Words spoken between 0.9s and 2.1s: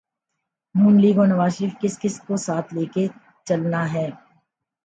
league اور نوازشریف کس نے